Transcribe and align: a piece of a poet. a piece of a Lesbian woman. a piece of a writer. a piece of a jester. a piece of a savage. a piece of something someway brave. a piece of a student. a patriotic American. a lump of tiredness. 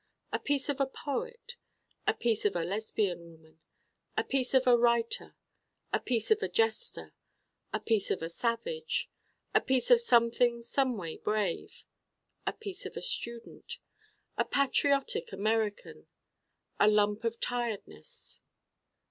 a 0.31 0.39
piece 0.39 0.67
of 0.67 0.79
a 0.81 0.87
poet. 0.87 1.57
a 2.07 2.13
piece 2.15 2.43
of 2.43 2.55
a 2.55 2.63
Lesbian 2.63 3.19
woman. 3.29 3.59
a 4.17 4.23
piece 4.23 4.55
of 4.55 4.65
a 4.65 4.75
writer. 4.75 5.35
a 5.93 5.99
piece 5.99 6.31
of 6.31 6.41
a 6.41 6.49
jester. 6.49 7.13
a 7.71 7.79
piece 7.79 8.09
of 8.09 8.23
a 8.23 8.27
savage. 8.27 9.11
a 9.53 9.61
piece 9.61 9.91
of 9.91 10.01
something 10.01 10.63
someway 10.63 11.17
brave. 11.17 11.83
a 12.47 12.51
piece 12.53 12.83
of 12.87 12.97
a 12.97 13.01
student. 13.03 13.77
a 14.39 14.43
patriotic 14.43 15.31
American. 15.31 16.07
a 16.79 16.87
lump 16.87 17.23
of 17.23 17.39
tiredness. 17.39 18.41